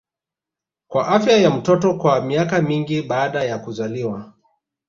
kwa 0.87 1.07
afya 1.07 1.37
ya 1.37 1.49
mtoto 1.49 1.93
kwa 1.93 2.21
miaka 2.21 2.61
mingi 2.61 3.01
baada 3.01 3.43
ya 3.43 3.59
kuzaliwa 3.59 4.33